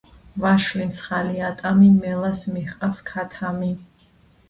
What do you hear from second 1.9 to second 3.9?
მელას მიჰყავს ქათამი